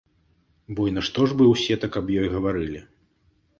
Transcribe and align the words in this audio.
Бо 0.67 0.87
і 0.91 0.93
нашто 0.95 1.27
ж 1.27 1.37
бы 1.43 1.47
ўсе 1.53 1.79
так 1.85 2.01
аб 2.03 2.11
ёй 2.19 2.27
гаварылі? 2.35 2.85